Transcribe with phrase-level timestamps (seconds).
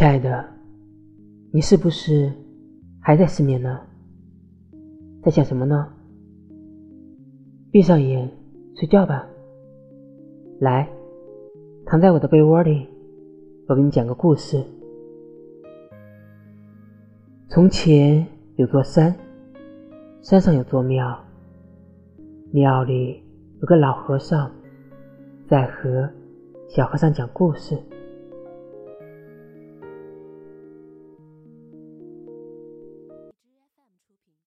[0.00, 0.42] 亲爱的
[1.52, 2.32] 你是不是
[3.02, 3.78] 还在失眠呢？
[5.22, 5.92] 在想什么呢？
[7.70, 8.26] 闭上眼
[8.76, 9.28] 睡觉吧。
[10.58, 10.88] 来
[11.84, 12.88] 躺在我的被窝里
[13.68, 14.64] 我给你讲个故事。
[17.50, 18.26] 从前
[18.56, 19.14] 有座山
[20.22, 21.22] 山上有座庙
[22.52, 23.22] 庙里
[23.60, 24.50] 有个老和尚
[25.46, 26.08] 在和
[26.70, 27.78] 小和尚讲故事。